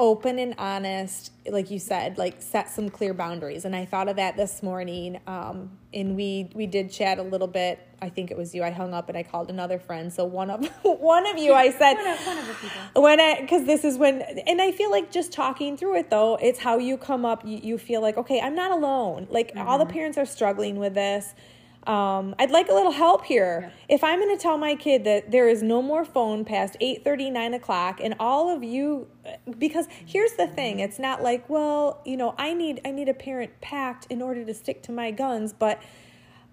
[0.00, 3.66] open and honest, like you said, like set some clear boundaries.
[3.66, 5.20] And I thought of that this morning.
[5.26, 7.86] Um, and we we did chat a little bit.
[8.00, 8.64] I think it was you.
[8.64, 10.10] I hung up and I called another friend.
[10.10, 13.20] So one of one of you I said one of, one of the people when
[13.20, 16.58] I because this is when and I feel like just talking through it though, it's
[16.58, 17.44] how you come up.
[17.44, 19.28] You, you feel like okay, I'm not alone.
[19.30, 21.34] Like all the parents are struggling with this.
[21.86, 23.72] Um, I'd like a little help here.
[23.88, 27.02] If I'm going to tell my kid that there is no more phone past 8
[27.06, 29.08] 9 o'clock, and all of you,
[29.58, 33.14] because here's the thing, it's not like, well, you know, I need I need a
[33.14, 35.80] parent pact in order to stick to my guns, but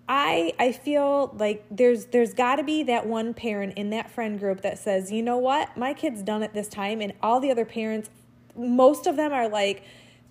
[0.07, 4.39] I I feel like there's there's got to be that one parent in that friend
[4.39, 5.75] group that says, "You know what?
[5.75, 8.09] My kid's done it this time." And all the other parents,
[8.55, 9.83] most of them are like,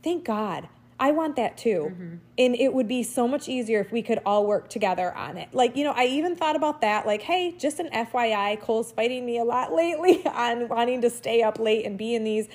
[0.02, 0.68] "Thank God.
[0.98, 2.14] I want that too." Mm-hmm.
[2.38, 5.48] And it would be so much easier if we could all work together on it.
[5.52, 9.24] Like, you know, I even thought about that like, "Hey, just an FYI, Cole's fighting
[9.24, 12.48] me a lot lately on wanting to stay up late and be in these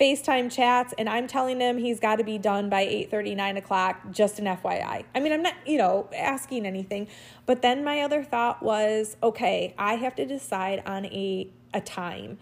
[0.00, 4.00] FaceTime chats, and I'm telling him he's got to be done by 8 9 o'clock,
[4.10, 5.04] just an FYI.
[5.14, 7.06] I mean, I'm not, you know, asking anything.
[7.44, 12.38] But then my other thought was okay, I have to decide on a, a time.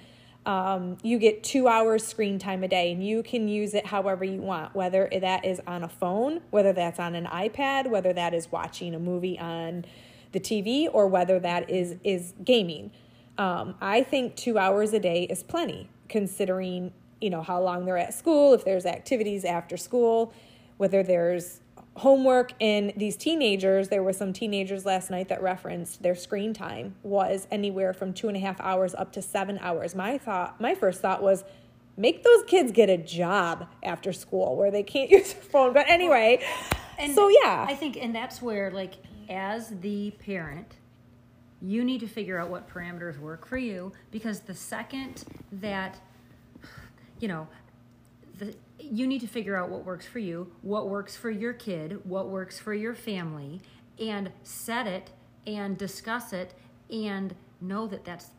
[0.49, 4.25] Um, you get two hours screen time a day, and you can use it however
[4.25, 8.33] you want, whether that is on a phone, whether that's on an iPad, whether that
[8.33, 9.85] is watching a movie on
[10.33, 12.91] the TV, or whether that is is gaming.
[13.37, 17.99] Um, I think two hours a day is plenty, considering you know how long they're
[17.99, 20.33] at school, if there's activities after school,
[20.79, 21.61] whether there's
[21.99, 26.95] homework in these teenagers, there were some teenagers last night that referenced their screen time
[27.03, 29.95] was anywhere from two and a half hours up to seven hours.
[29.95, 31.45] My thought, my first thought was,
[31.97, 35.73] make those kids get a job after school where they can't use their phone.
[35.73, 36.41] But anyway,
[36.99, 38.95] And so yeah, I think, and that's where, like,
[39.29, 40.77] as the parent,
[41.61, 45.99] you need to figure out what parameters work for you because the second that,
[47.21, 47.49] you know,
[48.39, 52.01] the, you need to figure out what works for you, what works for your kid,
[52.05, 53.61] what works for your family,
[54.01, 55.11] and set it
[55.47, 56.55] and discuss it
[56.91, 58.31] and know that that's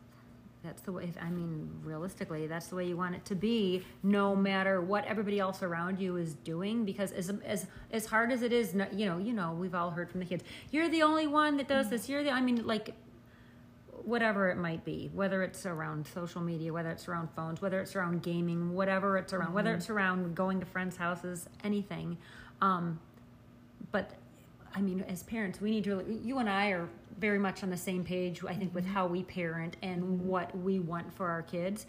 [0.62, 4.36] that's the way i mean realistically that's the way you want it to be no
[4.36, 8.52] matter what everybody else around you is doing because as as as hard as it
[8.52, 11.56] is you know you know we've all heard from the kids you're the only one
[11.56, 11.96] that does mm-hmm.
[11.96, 12.94] this you're the i mean like
[14.04, 17.94] whatever it might be whether it's around social media whether it's around phones whether it's
[17.94, 19.78] around gaming whatever it's around whether mm-hmm.
[19.78, 22.16] it's around going to friends houses anything
[22.60, 22.98] um
[23.92, 24.12] but
[24.74, 26.04] I mean, as parents, we need to.
[26.22, 28.42] You and I are very much on the same page.
[28.46, 28.94] I think with mm-hmm.
[28.94, 30.26] how we parent and mm-hmm.
[30.26, 31.86] what we want for our kids,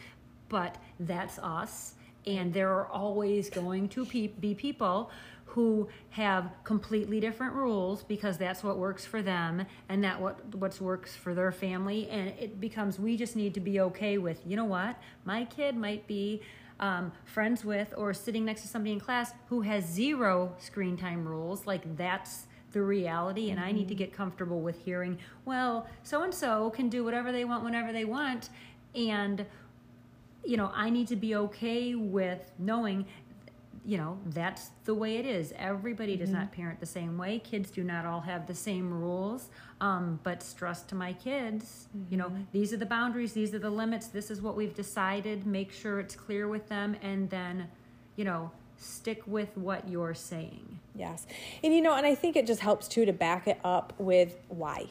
[0.50, 1.96] but that's us.
[2.28, 5.10] And there are always going to pe- be people
[5.52, 10.80] who have completely different rules because that's what works for them and that what what
[10.80, 12.10] works for their family.
[12.10, 14.42] And it becomes we just need to be okay with.
[14.46, 14.98] You know what?
[15.26, 16.42] My kid might be
[16.80, 21.28] um, friends with or sitting next to somebody in class who has zero screen time
[21.28, 21.68] rules.
[21.68, 26.34] Like that's the reality, and I need to get comfortable with hearing, well, so and
[26.34, 28.50] so can do whatever they want whenever they want,
[28.96, 29.46] and
[30.44, 33.06] you know, I need to be okay with knowing.
[33.84, 35.54] You know, that's the way it is.
[35.58, 37.40] Everybody does not parent the same way.
[37.40, 39.50] Kids do not all have the same rules.
[39.80, 43.72] Um, but stress to my kids, you know, these are the boundaries, these are the
[43.72, 45.48] limits, this is what we've decided.
[45.48, 47.68] Make sure it's clear with them, and then,
[48.16, 50.80] you know, stick with what you're saying.
[50.96, 51.26] Yes.
[51.64, 54.38] And you know, and I think it just helps too to back it up with
[54.50, 54.88] why.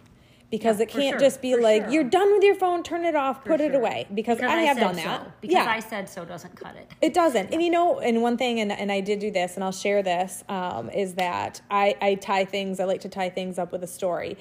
[0.50, 1.92] Because Yeah, it can't sure, just be like, sure.
[1.92, 4.06] you're done with your phone, turn it off, For put it away.
[4.12, 5.02] Because, I have said done so.
[5.02, 5.40] that.
[5.40, 5.70] Because yeah.
[5.70, 6.90] I said so doesn't cut it.
[7.00, 7.52] It doesn't.
[7.52, 10.02] And you know, and one thing, and, and I did do this, and I'll share
[10.02, 13.84] this, um, is that I, I tie things, I like to tie things up with
[13.84, 14.36] a story.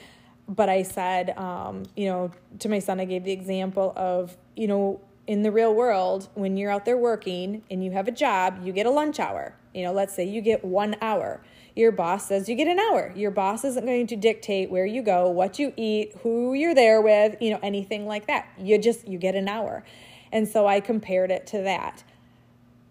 [0.48, 4.68] But I said, um, you know, to my son, I gave the example of, you
[4.68, 8.62] know, in the real world, when you're out there working and you have a job,
[8.64, 9.54] you get a lunch hour.
[9.76, 11.40] You know, let's say you get one hour.
[11.76, 13.14] Your boss says you get an hour.
[13.16, 17.02] Your boss isn't going to dictate where you go, what you eat, who you're there
[17.02, 18.50] with, you know, anything like that.
[18.58, 19.84] You just, you get an hour.
[20.32, 22.04] And so I compared it to that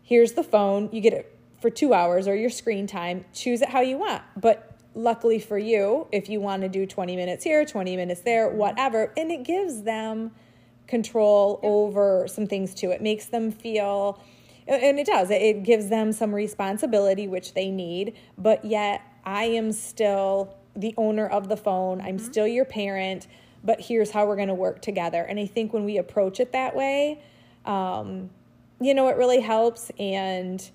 [0.08, 3.68] here's the phone you get it for two hours or your screen time choose it
[3.68, 7.62] how you want but luckily for you if you want to do 20 minutes here
[7.66, 10.30] 20 minutes there whatever and it gives them
[10.86, 14.18] control over some things too it makes them feel
[14.68, 15.30] and it does.
[15.30, 21.26] It gives them some responsibility which they need but yet i am still the owner
[21.26, 22.00] of the phone.
[22.00, 23.26] I'm still your parent
[23.64, 25.22] but here's how we're going to work together.
[25.22, 27.20] And i think when we approach it that way
[27.64, 28.30] um,
[28.80, 29.90] you know, it really helps.
[29.98, 30.68] And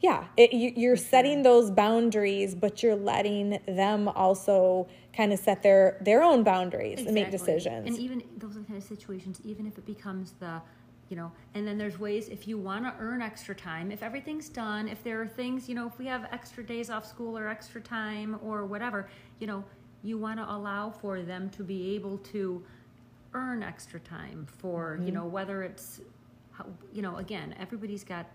[0.00, 5.62] yeah, it, you, you're setting those boundaries, but you're letting them also kind of set
[5.62, 7.88] their their own boundaries and make decisions.
[7.88, 10.62] And even those are kind of situations, even if it becomes the,
[11.08, 14.48] you know, and then there's ways if you want to earn extra time, if everything's
[14.48, 17.48] done, if there are things, you know, if we have extra days off school or
[17.48, 19.08] extra time or whatever,
[19.40, 19.64] you know,
[20.02, 22.62] you want to allow for them to be able to
[23.34, 25.06] earn extra time for, Mm-hmm.
[25.06, 26.00] you know, whether it's,
[26.92, 28.26] you know, again, everybody's got,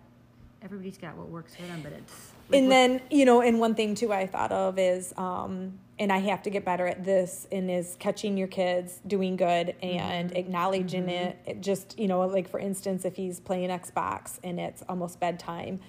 [0.61, 2.31] everybody's got what works for them, but it's.
[2.51, 6.17] and then you know and one thing too i thought of is um and i
[6.17, 11.09] have to get better at this and is catching your kids doing good and acknowledging
[11.09, 11.37] it.
[11.45, 15.79] it just you know like for instance if he's playing xbox and it's almost bedtime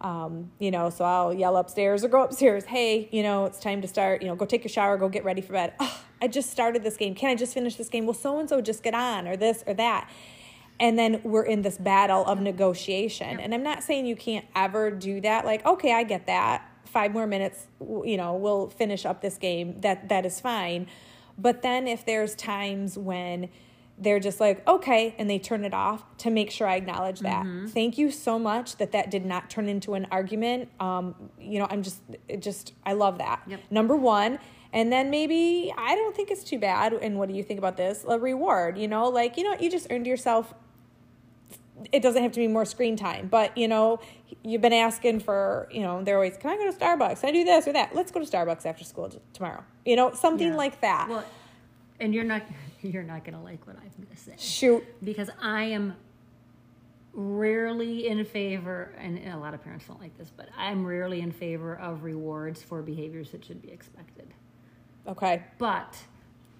[0.00, 3.80] um, you know, so I'll yell upstairs or go upstairs, hey, you know, it's time
[3.82, 5.72] to start, you know, go take a shower, go get ready for bed.
[5.80, 7.14] Oh, I just started this game.
[7.14, 8.04] Can I just finish this game?
[8.06, 10.10] Well, so and so just get on, or this or that.
[10.78, 13.40] And then we're in this battle of negotiation.
[13.40, 15.46] And I'm not saying you can't ever do that.
[15.46, 16.70] Like, okay, I get that.
[16.96, 19.82] Five more minutes, you know, we'll finish up this game.
[19.82, 20.86] That that is fine.
[21.36, 23.50] But then if there's times when
[23.98, 27.44] they're just like okay and they turn it off to make sure i acknowledge that.
[27.68, 30.70] Thank you so much that that did not turn into an argument.
[30.80, 33.42] Um, you know i'm just it just i love that.
[33.46, 33.60] Yep.
[33.70, 34.38] number one.
[34.72, 36.94] And then maybe i don't think it's too bad.
[36.94, 38.06] And what do you think about this?
[38.08, 40.54] A reward you know like you know you just earned yourself
[41.92, 44.00] it doesn't have to be more screen time, but you know,
[44.42, 47.20] you've been asking for, you know, they're always, can I go to Starbucks?
[47.20, 47.94] Can I do this or that?
[47.94, 49.62] Let's go to Starbucks after school t- tomorrow.
[49.84, 50.56] You know, something Yeah.
[50.56, 51.08] like that.
[51.08, 51.24] Well,
[52.00, 52.42] and you're not,
[52.82, 54.34] you're not going to like what I'm going to say.
[54.38, 54.84] Shoot.
[55.04, 55.94] because I am
[57.12, 61.32] rarely in favor, and a lot of parents don't like this, but I'm rarely in
[61.32, 64.28] favor of rewards for behaviors that should be expected.
[65.06, 65.42] Okay.
[65.58, 65.96] But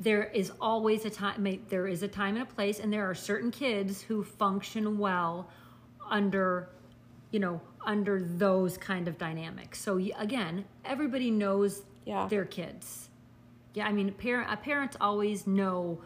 [0.01, 3.15] there is always a time, there is a time and a place, and there are
[3.15, 5.49] certain kids who function well
[6.11, 6.69] under,
[7.31, 9.81] you know, under those kind of dynamics.
[9.81, 12.29] So again, everybody knows Yeah.
[12.29, 13.09] their kids.
[13.75, 16.01] Yeah, I mean, parent, uh, parents always know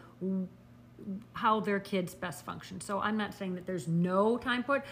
[1.33, 2.79] how their kids best function.
[2.81, 4.83] So I'm not saying that there's no time for it,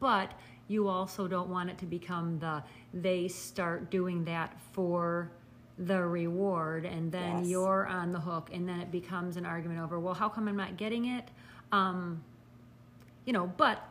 [0.00, 0.32] but
[0.66, 2.62] you also don't want it to become the
[2.94, 5.30] they start doing that for
[5.78, 7.46] the reward and then Yes.
[7.48, 10.56] you're on the hook and then it becomes an argument over well how come i'm
[10.56, 11.28] not getting it
[11.72, 12.22] um
[13.24, 13.82] you know but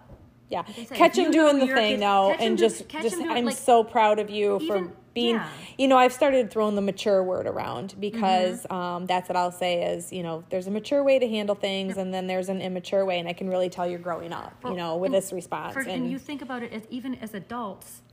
[0.50, 0.64] Yeah.
[0.66, 4.20] Said, catch him doing the thing though and do- just just I'm like, so proud
[4.20, 5.48] of you even- for being yeah.
[5.80, 8.74] you know, I've started throwing the mature word around because Mm-hmm.
[8.76, 11.98] um, that's what I'll say is, you know, there's a mature way to handle things
[11.98, 14.76] and then there's an immature way and I can really tell you're growing up, you
[14.76, 15.74] know, with and this response.
[15.74, 18.04] For, and, you think about it as even as adults,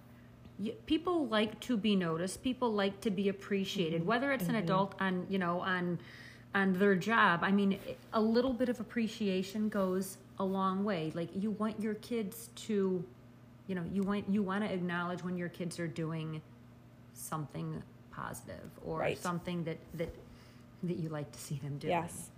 [0.86, 2.42] people like to be noticed.
[2.42, 4.00] People like to be appreciated.
[4.00, 4.08] Mm-hmm.
[4.08, 5.98] Whether it's an adult on you know on
[6.54, 7.78] on their job, I mean,
[8.12, 11.10] a little bit of appreciation goes a long way.
[11.14, 13.04] Like you want your kids to,
[13.66, 16.40] you know, you want you want to acknowledge when your kids are doing
[17.12, 17.82] something
[18.12, 19.18] positive or Right.
[19.18, 20.14] something that that
[20.84, 21.88] that you like to see them do.
[21.88, 22.30] Yes.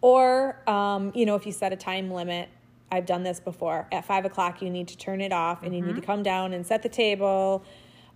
[0.00, 2.48] Or, um, you know, if you set a time limit,
[2.90, 3.86] I've done this before.
[3.92, 6.06] At five o'clock, you need to turn it off and you need to mm-hmm.
[6.06, 7.64] come down and set the table,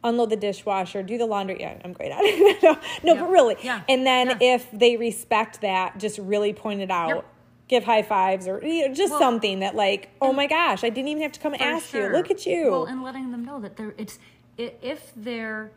[0.02, 1.60] unload the dishwasher, do the laundry.
[1.60, 2.62] Yeah, I'm great at it.
[2.62, 3.20] no, no Yeah.
[3.20, 3.56] but really.
[3.62, 3.82] Yeah.
[3.88, 4.54] And then Yeah.
[4.54, 7.08] if they respect that, just really point it out.
[7.08, 7.24] Yep.
[7.68, 10.90] Give high fives or you know, just Well, something that, like, oh my gosh, I
[10.90, 12.10] didn't even have to come ask sure.
[12.10, 12.16] you.
[12.16, 12.70] Look at you.
[12.70, 14.18] Well, and letting them know that they're it's
[14.58, 15.72] if they're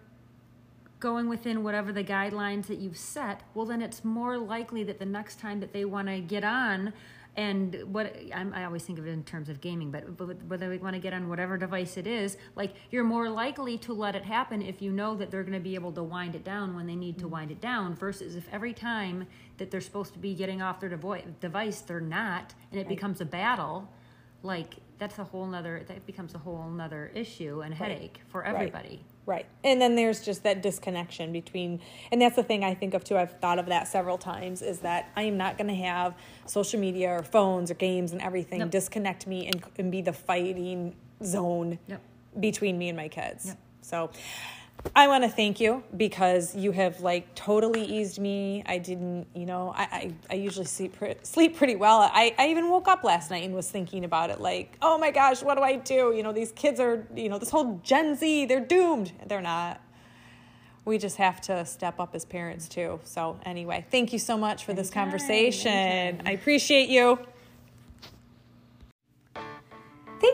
[1.00, 5.06] going within whatever the guidelines that you've set, well, then it's more likely that the
[5.06, 6.94] next time that they want to get on.
[7.38, 10.70] And what I'm, I always think of it in terms of gaming, but, but whether
[10.70, 14.16] they want to get on whatever device it is, like you're more likely to let
[14.16, 16.76] it happen if you know that they're going to be able to wind it down
[16.76, 19.28] when they need to wind it down, versus if every time
[19.58, 23.20] that they're supposed to be getting off their devo- device, they're not, and it becomes
[23.20, 23.92] a battle
[24.44, 28.90] like that's a whole nother that becomes a whole nother issue and headache for everybody.
[28.90, 29.15] Right.
[29.64, 33.18] And then there's just that disconnection between, and that's the thing I think of too.
[33.18, 36.16] I've thought of that several times is that I am not going to have
[36.46, 38.72] social media or phones or games and everything Yep.
[38.72, 42.02] disconnect me and, and be the fighting zone Yep.
[42.40, 43.48] between me and my kids.
[43.48, 43.58] Yep.
[43.82, 44.10] So
[44.94, 48.64] I want to thank you because you have like totally eased me.
[48.66, 52.02] I didn't, you know, I, I, I usually sleep, pre- sleep pretty well.
[52.02, 55.12] I, I even woke up last night and was thinking about it like, oh my
[55.12, 56.14] gosh, what do I do?
[56.16, 59.12] You know, these kids are, you know, this whole Gen Z, they're doomed.
[59.26, 59.82] They're not.
[60.86, 63.00] We just have to step up as parents too.
[63.06, 65.72] So, anyway, thank you so much for this conversation.
[65.72, 66.28] anytime.
[66.28, 67.20] I appreciate you.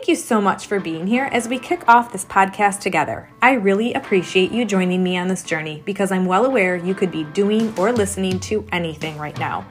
[0.02, 3.28] Thank you so much for being here as we kick off this podcast together.
[3.40, 7.12] I really appreciate you joining me on this journey because I'm well aware you could
[7.12, 9.64] be doing or listening to anything right now.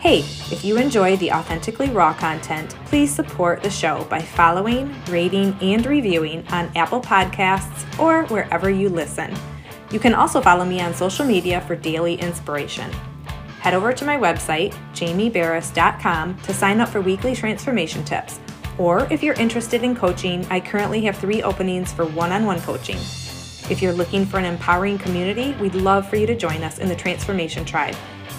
[0.00, 5.56] Hey, if you enjoy the authentically raw content, please support the show by following, rating,
[5.62, 9.34] and reviewing on Apple Podcasts or wherever you listen.
[9.90, 12.92] You can also follow me on social media for daily inspiration.
[13.60, 18.40] Head over to my website, jamieberris.com, to sign up for weekly transformation tips.
[18.78, 22.60] Or if you're interested in coaching, I currently have three openings for one on one
[22.60, 22.96] coaching.
[23.70, 26.88] If you're looking for an empowering community, we'd love for you to join us in
[26.88, 27.96] the Transformation Tribe,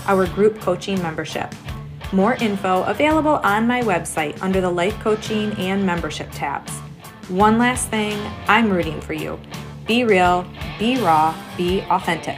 [0.08, 1.54] our group coaching membership.
[2.12, 6.72] More info available on my website under the Life Coaching and Membership tabs.
[7.30, 9.40] One last thing, I'm rooting for you.
[9.88, 10.46] Be real,
[10.78, 12.38] be raw, be authentic.